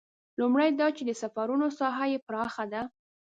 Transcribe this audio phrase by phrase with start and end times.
[0.39, 2.81] لومړی دا چې د سفرونو ساحه یې پراخه ده.